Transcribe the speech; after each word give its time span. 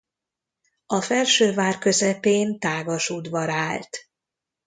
A 0.85 1.01
felső 1.01 1.53
vár 1.53 1.77
közepén 1.77 2.59
tágas 2.59 3.09
udvar 3.09 3.49
állt. 3.49 4.09